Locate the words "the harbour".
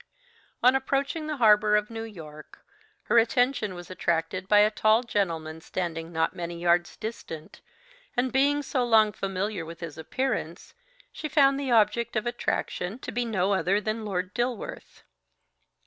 1.27-1.75